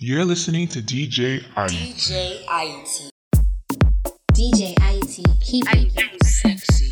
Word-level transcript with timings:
You're 0.00 0.24
listening 0.24 0.68
to 0.68 0.78
DJ 0.80 1.38
IT. 1.56 1.72
DJ 1.72 2.44
IT. 2.48 3.10
DJ 4.32 4.74
IT. 4.78 5.40
Keep 5.40 5.64
it 5.74 6.24
sexy. 6.24 6.88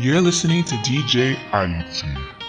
You're 0.00 0.22
listening 0.22 0.64
to 0.64 0.76
DJ 0.76 1.36
IT. 1.52 2.39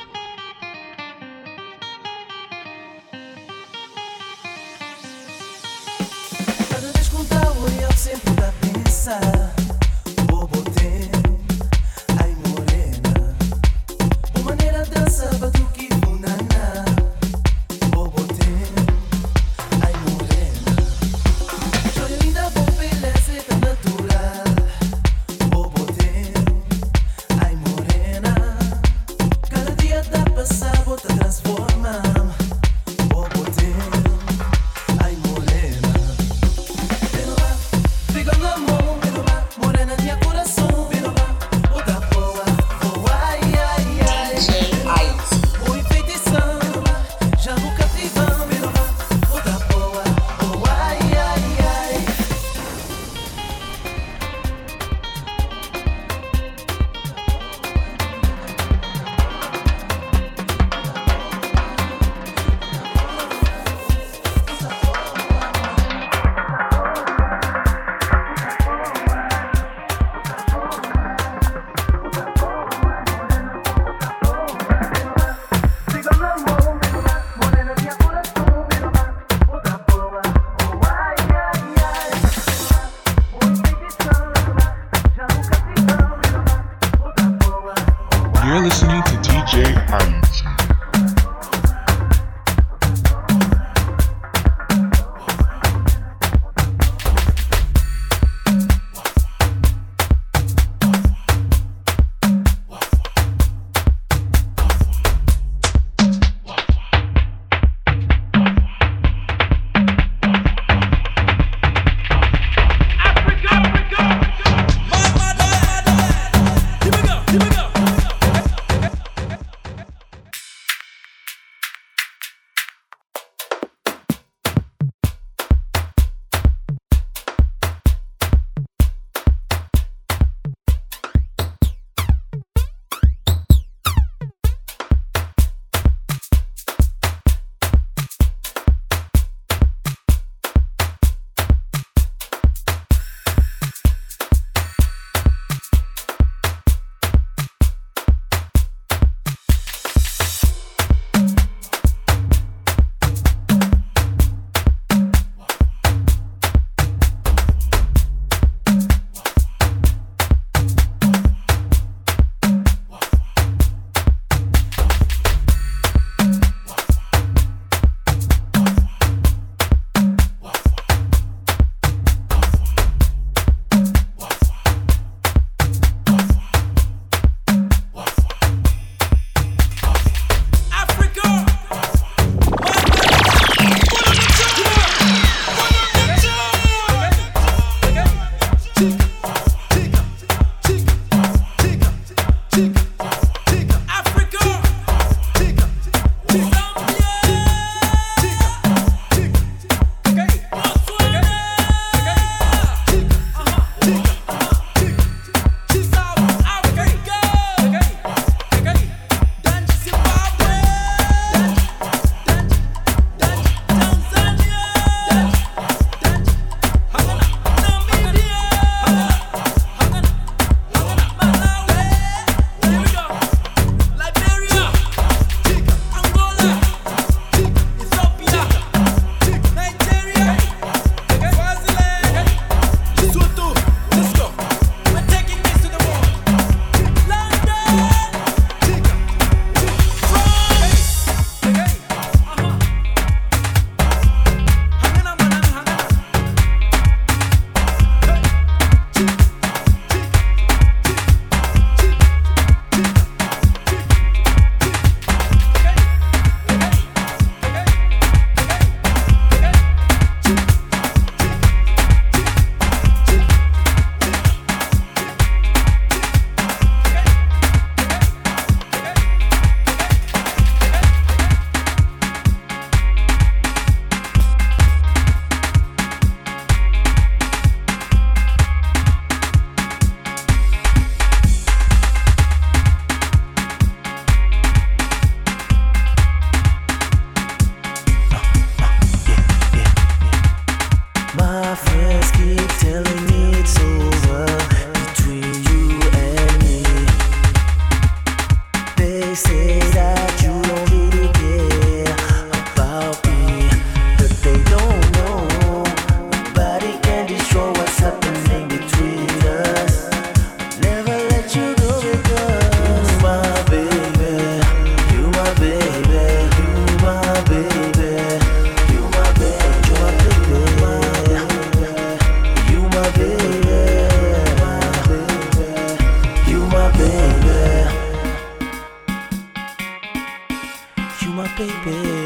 baby. 331.47 332.00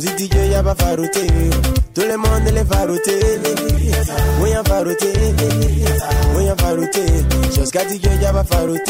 Comme 0.00 0.16
si 0.16 0.26
DJ 0.26 0.50
y'a 0.50 0.62
pas 0.62 0.74
faroute, 0.74 1.10
Tout 1.94 2.00
le 2.00 2.16
monde 2.16 2.54
les 2.54 2.64
faroté. 2.64 3.20
Oui, 4.40 4.54
un 4.54 4.64
faroté. 4.64 5.12
Oui, 6.34 6.48
un 6.48 6.56
faroté. 6.56 7.06
Jusqu'à 7.54 7.80
DJ 7.80 8.22
y'a 8.22 8.32
pas 8.32 8.44
faroute. 8.44 8.80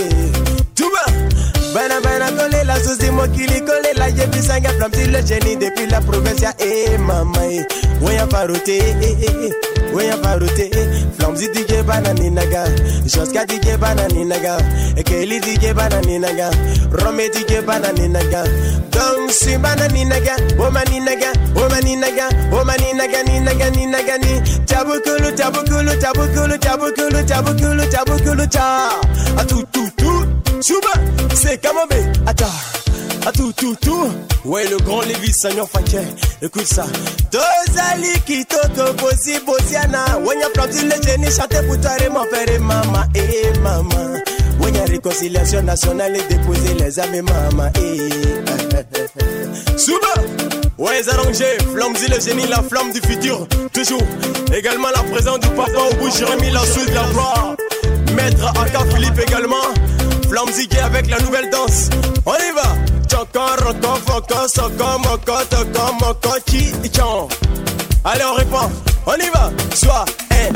Bana 1.75 2.01
bana 2.01 2.27
collé 2.33 2.65
la 2.65 2.75
souci 2.83 3.11
mokili 3.11 3.61
collé 3.65 3.93
la 3.97 4.09
j'ai 4.09 4.27
vu 4.27 4.43
sanga 4.43 4.71
flamzy 4.71 5.07
le 5.07 5.21
génie 5.25 5.57
depuis 5.57 5.87
la 5.87 6.01
province 6.01 6.41
ya 6.43 6.53
eh 6.59 6.99
mama 6.99 7.39
eh. 7.49 7.65
Moyen 8.01 8.27
farouté. 8.29 8.79
eh, 8.79 9.17
eh, 9.23 9.27
eh. 9.47 9.53
Moyen 9.93 10.17
farouté. 10.23 10.71
Flamzy 11.19 11.49
DJ 11.49 11.83
banani 11.87 12.31
naga. 12.31 12.65
Jusqu'à 13.05 13.45
DJ 13.47 13.77
banani 13.79 14.25
naga. 14.25 14.57
Ekeli 14.97 15.39
DJ 15.41 15.73
banani 15.75 16.19
naga. 16.19 16.51
Rome 16.91 17.29
DJ 17.31 17.61
banani 17.65 18.09
naga. 18.09 18.43
Donc 18.91 19.31
si 19.31 19.57
banani 19.59 20.05
naga. 20.07 20.35
Omani 20.59 21.01
naga. 21.01 21.31
Omani 21.55 21.97
naga. 21.97 22.29
Omani 22.53 22.95
naga 22.97 23.23
ni 23.23 23.41
naga 23.41 23.71
ni 23.71 23.87
naga 23.87 24.19
ni. 24.19 24.41
Tabukulu 24.67 25.31
tabukulu 25.37 25.93
tabukulu 26.01 26.59
tabukulu 26.59 27.23
tabukulu 27.27 27.85
tabukulu 27.91 28.47
cha. 28.51 28.89
A 29.39 29.45
tout 29.45 29.67
Chuba. 30.63 30.93
C'est 31.35 31.59
kamambe. 31.59 31.93
Attends. 32.27 32.47
A 33.27 33.33
tout 33.33 33.53
tout 33.53 33.77
tout. 33.81 34.11
Ouais 34.45 34.69
le 34.69 34.77
grand 34.79 35.03
Lévis 35.03 35.33
Sagnon 35.33 35.67
Faké. 35.67 36.01
Écoute 36.43 36.67
ça. 36.67 36.85
Tozali 37.31 38.13
kitoko 38.27 38.93
bosi 38.95 39.39
bosiana. 39.47 40.19
Wanya 40.25 40.47
Flamzy 40.55 40.85
le 40.87 41.03
génie 41.03 41.31
chanter 41.31 41.63
pour 41.67 41.81
toi 41.81 41.91
et 42.05 42.09
mon 42.09 42.25
père 42.27 42.51
et 42.55 42.59
maman. 42.59 43.05
Eh 43.15 43.59
maman. 43.61 44.21
Wanya 44.61 44.85
réconciliation 44.85 45.63
nationale 45.63 46.17
et 46.17 46.35
déposer 46.35 46.75
les 46.75 46.99
et 46.99 47.23
maman. 47.23 47.71
Eh. 47.77 48.11
Souba. 49.79 50.15
Ouais, 50.79 51.03
Zarangé, 51.03 51.59
Flamzy 51.75 52.07
le 52.09 52.19
génie, 52.21 52.47
la 52.47 52.63
flamme 52.63 52.91
du 52.91 53.01
futur. 53.03 53.47
Toujours. 53.71 54.03
Également 54.57 54.89
la 54.95 55.03
présence 55.03 55.39
du 55.41 55.49
papa 55.49 55.79
au 55.91 55.95
bout, 55.97 56.11
Jérémy, 56.11 56.51
la 56.51 56.61
soude, 56.61 56.89
la 56.95 57.05
gloire. 57.13 57.55
Maître 58.15 58.47
Aka 58.59 58.85
Philippe 58.95 59.21
également. 59.21 59.57
Est 60.33 60.79
avec 60.79 61.11
la 61.11 61.19
nouvelle 61.21 61.51
danse. 61.51 61.91
On 62.25 62.35
y 62.35 62.55
va. 62.55 62.63
Allez, 68.05 68.25
on 68.25 68.35
répond. 68.35 68.71
On 69.07 69.17
y 69.17 69.29
va. 69.31 69.51
Soit, 69.75 70.05
eh, 70.31 70.51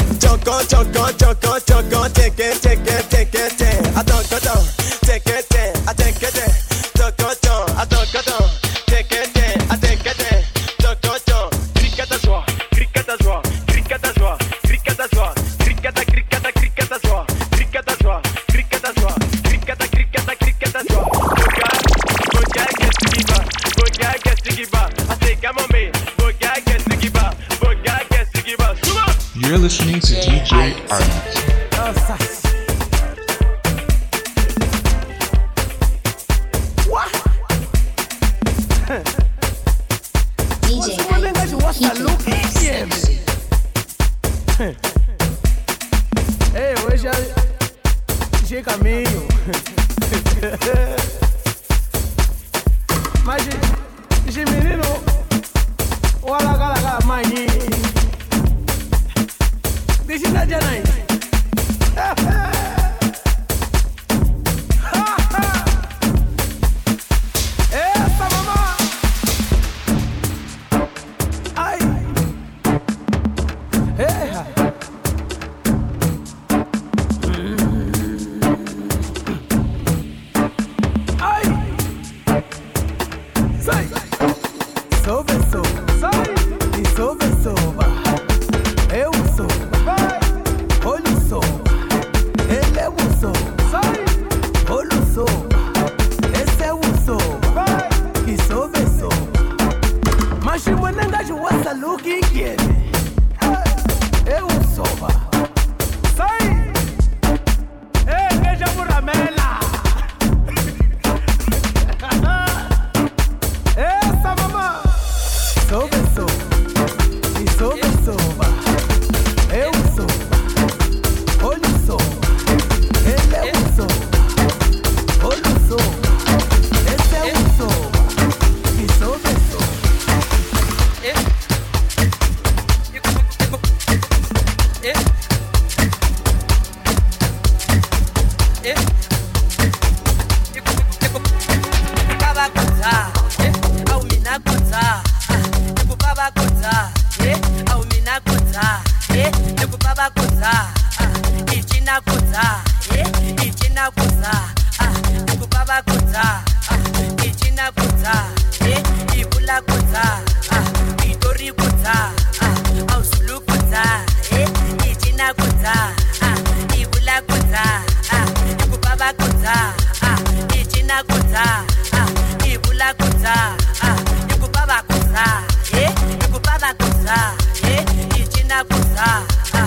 kudzaha 179.05 179.63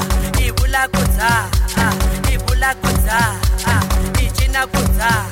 ibula 0.47 0.87
kudzaha 0.87 1.45
ibula 2.33 2.75
kudzaha 2.75 3.35
ichina 4.25 4.67
kudzaha 4.67 5.25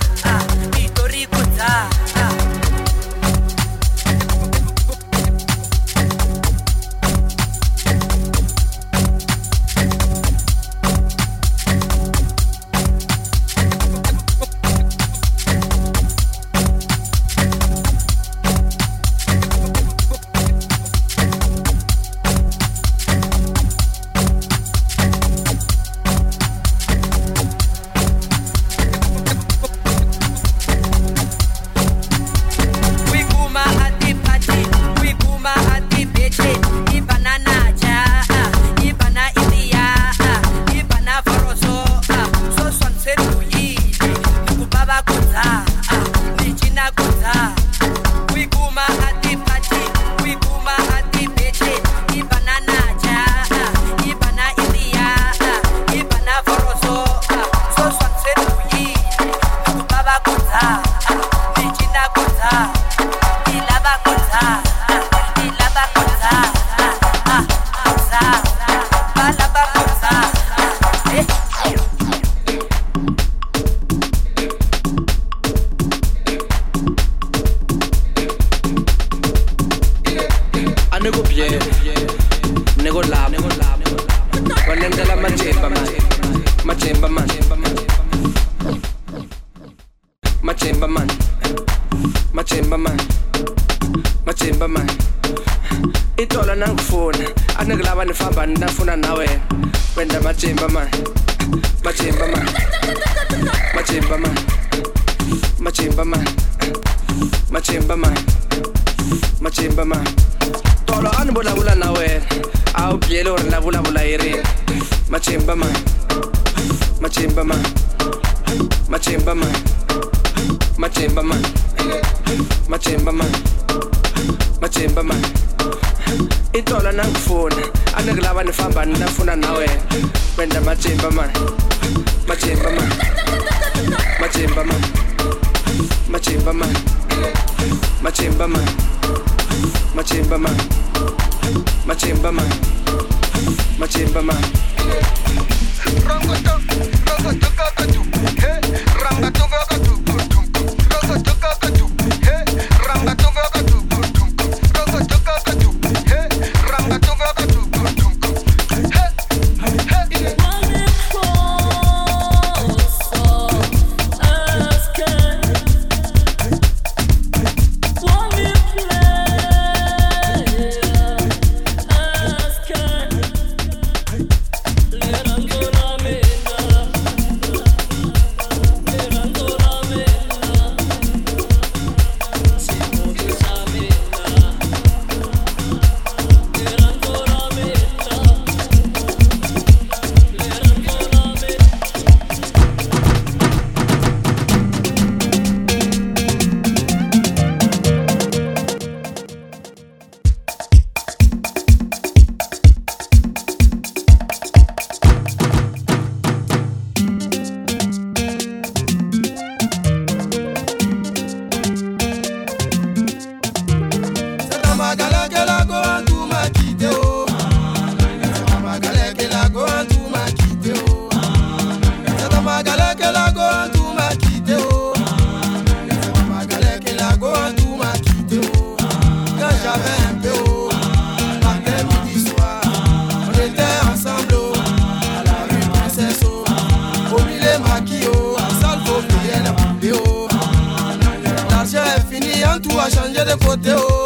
de 243.25 243.45
côté. 243.45 244.04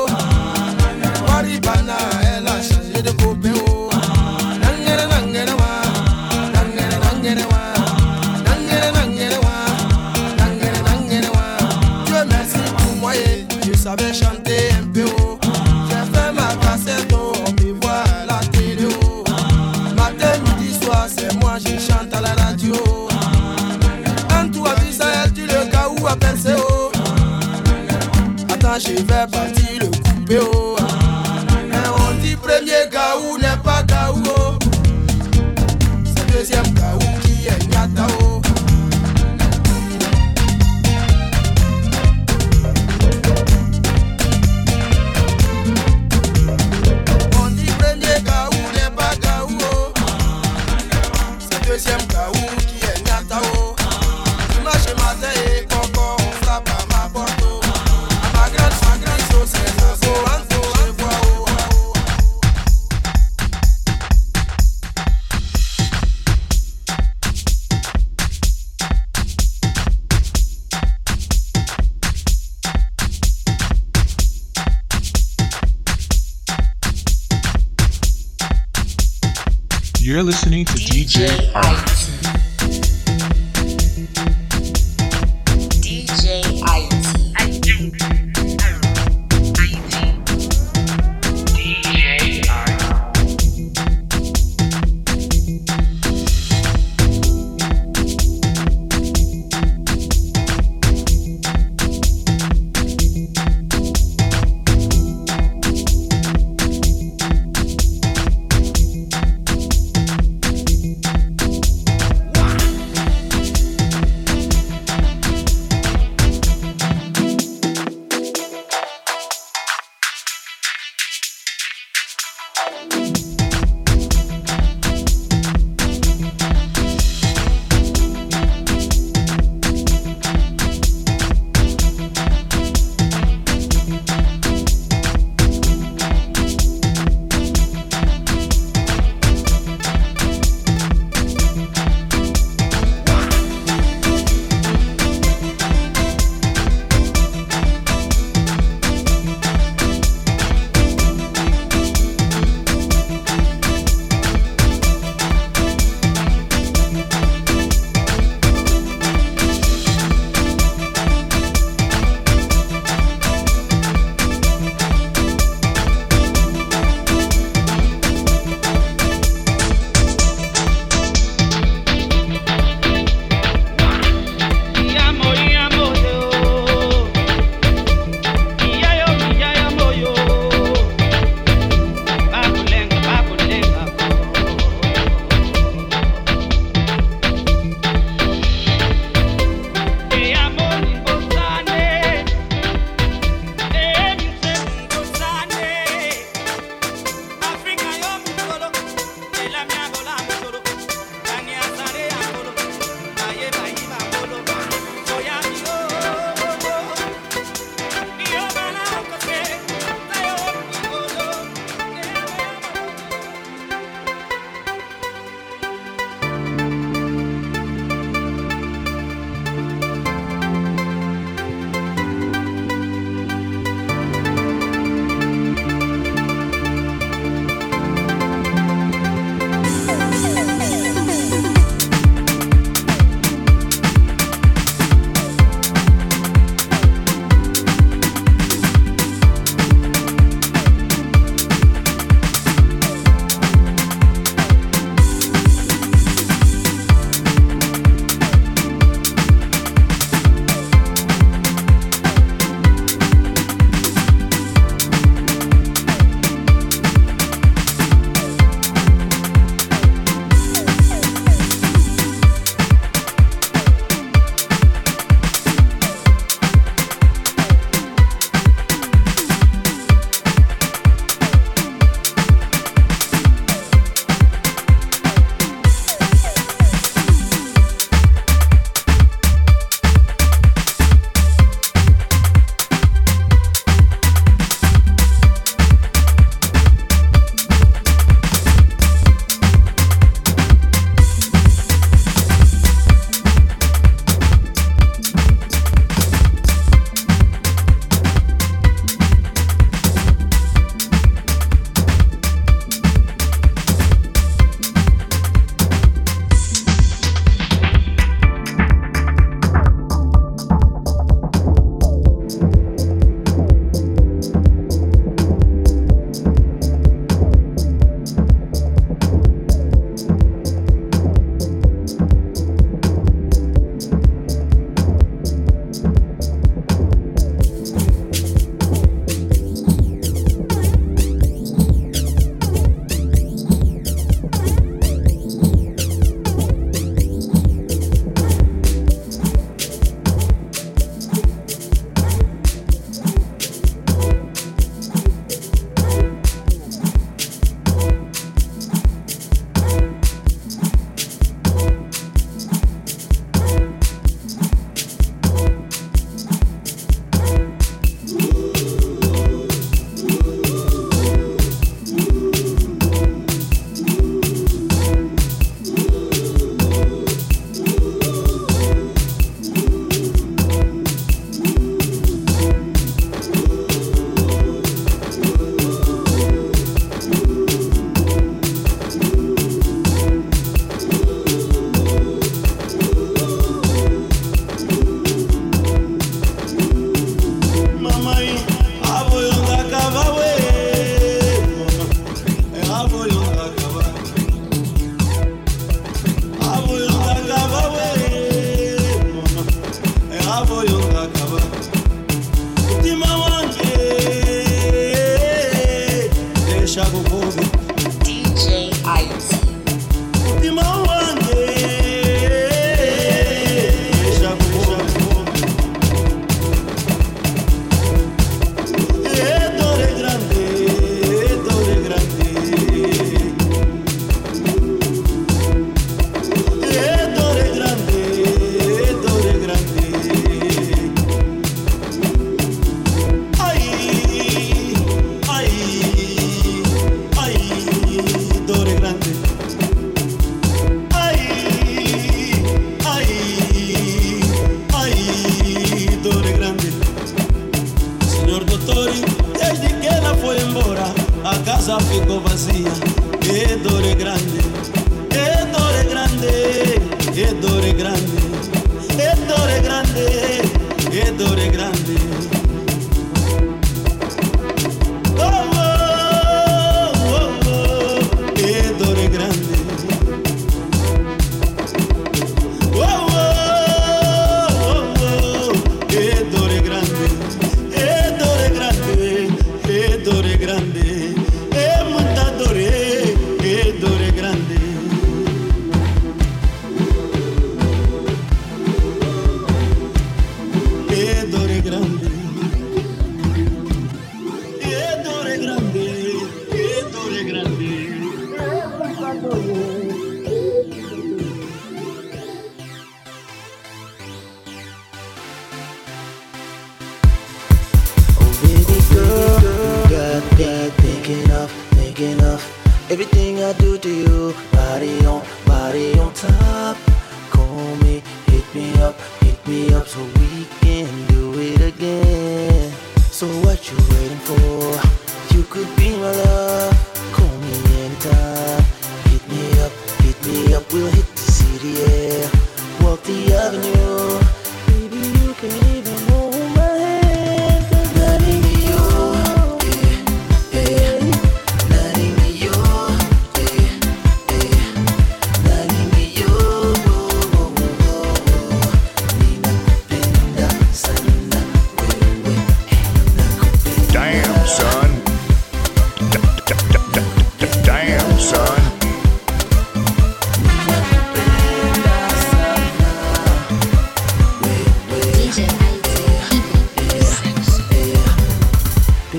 You're 80.09 80.23
listening 80.23 80.65
to 80.65 80.73
DJ 80.73 81.53
Alex. 81.53 82.18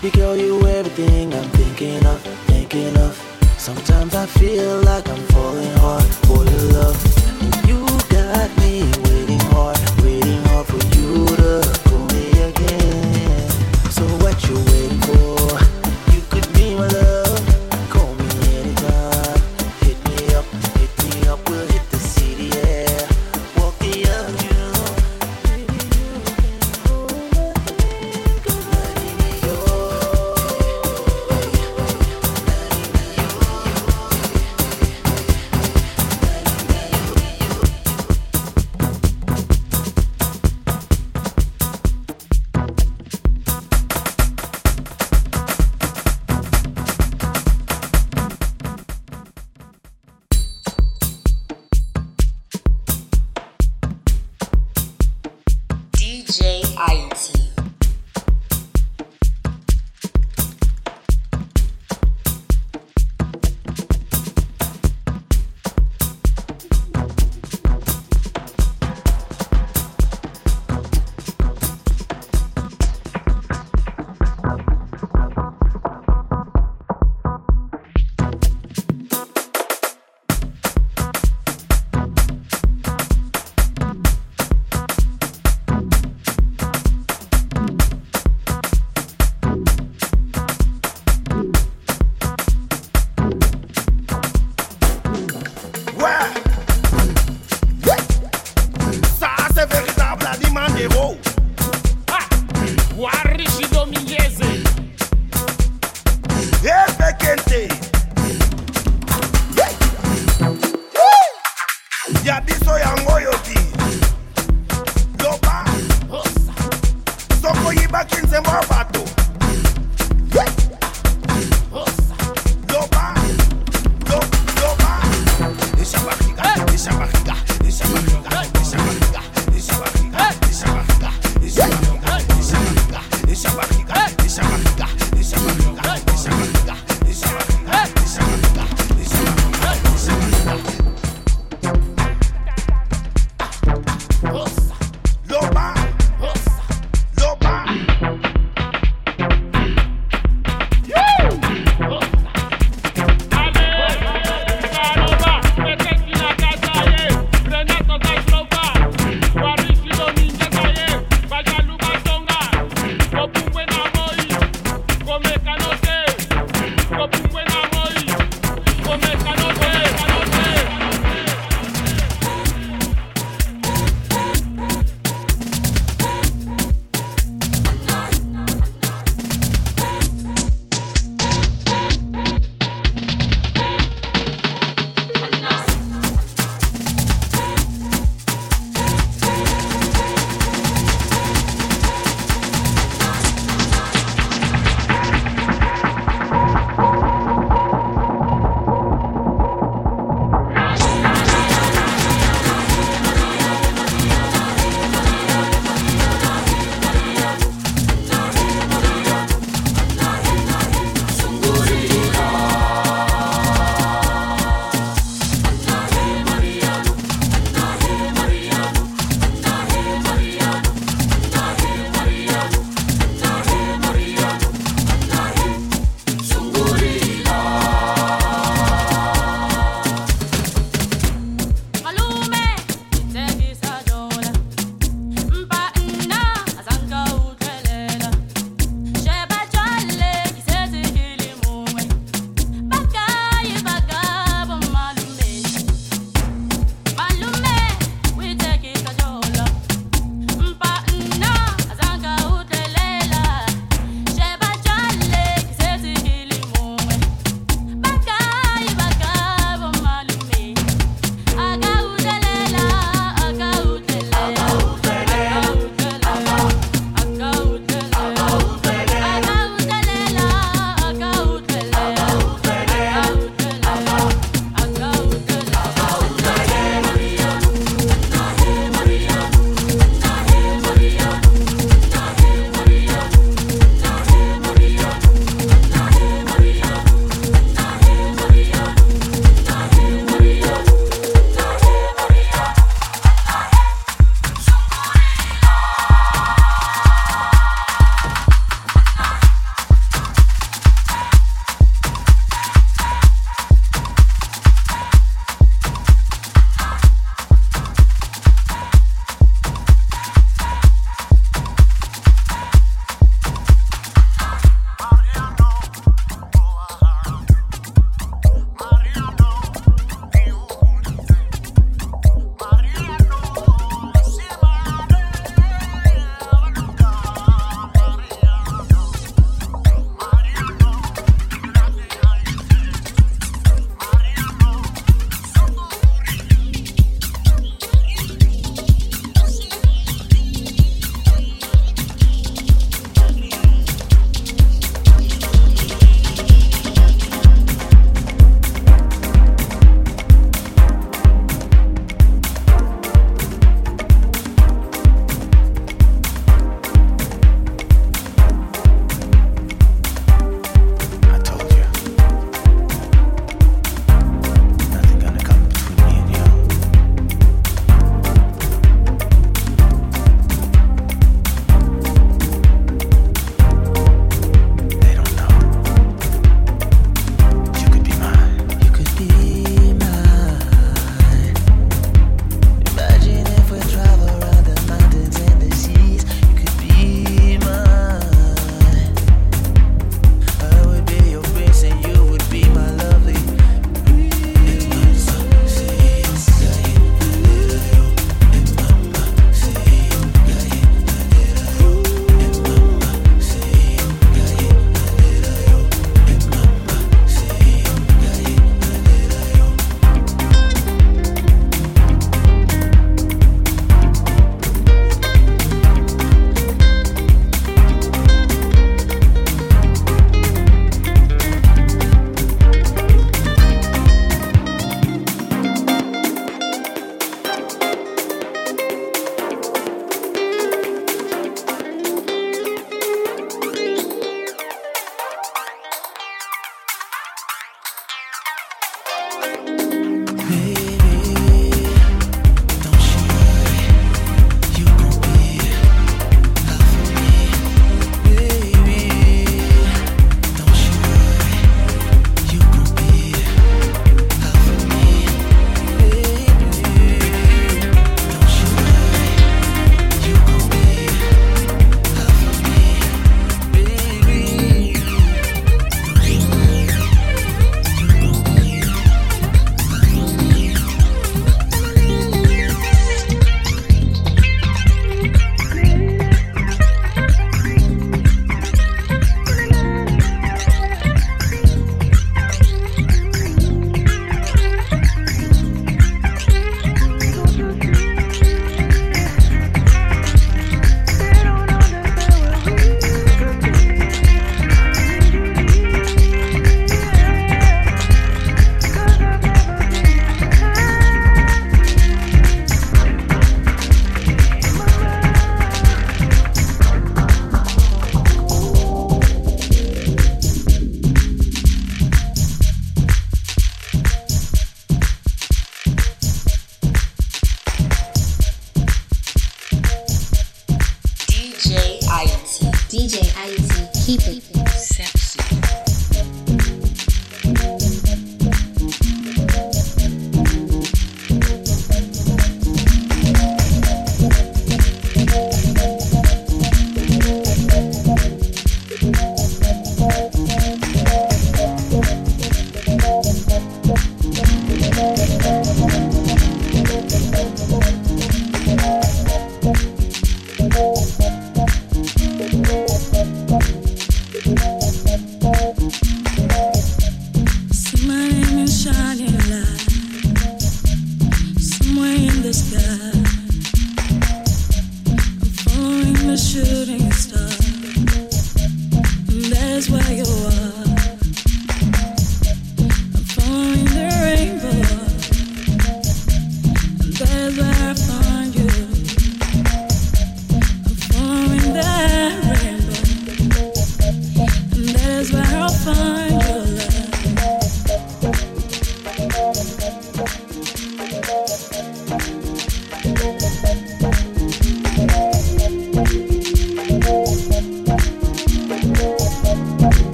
Baby 0.00 0.16
girl, 0.16 0.36
you 0.36 0.64
everything 0.64 1.34
I'm 1.34 1.50
thinking 1.50 2.06
of, 2.06 2.20
thinking 2.46 2.96
of. 2.98 3.16
Sometimes 3.58 4.14
I 4.14 4.26
feel 4.26 4.80
like 4.82 5.08
I'm 5.08 5.26
falling 5.34 5.76
hard. 5.78 6.27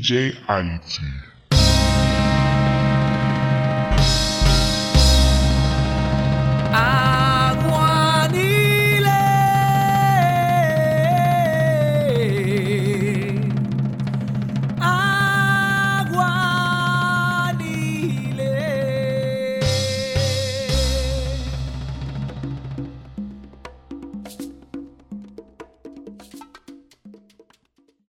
DJ 0.00 0.34
Anti. 0.48 1.39